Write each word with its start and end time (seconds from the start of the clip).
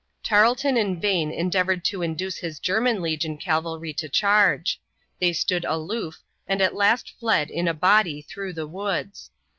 Tarleton 0.23 0.77
in 0.77 0.99
vain 0.99 1.29
endeavored 1.31 1.85
to 1.85 2.01
induce 2.01 2.37
his 2.37 2.57
German 2.57 3.03
legion 3.03 3.37
cavalry 3.37 3.93
to 3.93 4.09
charge; 4.09 4.81
they 5.19 5.31
stood 5.31 5.63
aloof 5.63 6.23
and 6.47 6.59
at 6.59 6.73
last 6.73 7.13
fled 7.19 7.51
in 7.51 7.67
a 7.67 7.73
body 7.75 8.23
through 8.23 8.53
the 8.53 8.65
woods. 8.65 9.29